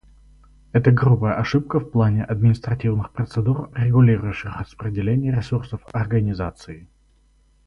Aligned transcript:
Это 0.71 0.89
грубая 0.89 1.35
ошибка 1.35 1.79
в 1.79 1.91
плане 1.91 2.23
административных 2.23 3.11
процедур, 3.11 3.69
регулирующих 3.75 4.59
распределение 4.59 5.31
ресурсов 5.31 5.81
Организации. 5.93 6.87